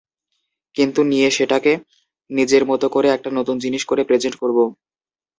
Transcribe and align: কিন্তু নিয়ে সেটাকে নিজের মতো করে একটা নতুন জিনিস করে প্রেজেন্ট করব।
কিন্তু 0.75 0.99
নিয়ে 1.03 1.29
সেটাকে 1.31 1.71
নিজের 2.29 2.63
মতো 2.65 2.85
করে 2.89 3.07
একটা 3.11 3.29
নতুন 3.37 3.55
জিনিস 3.63 3.83
করে 3.85 4.01
প্রেজেন্ট 4.05 4.35
করব। 4.41 4.57